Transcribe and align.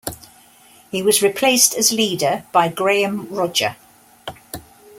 He 0.89 1.03
was 1.03 1.21
replaced 1.21 1.75
as 1.75 1.91
leader 1.91 2.43
by 2.51 2.69
Graeme 2.69 3.27
Rodger. 3.29 3.75